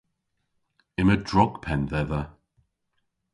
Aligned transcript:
Yma 0.99 1.15
drog 1.27 1.51
penn 1.63 1.83
dhedha. 1.91 2.21